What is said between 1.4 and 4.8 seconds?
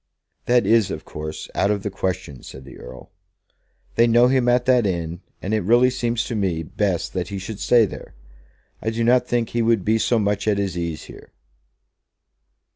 out of the question," said the Earl. "They know him at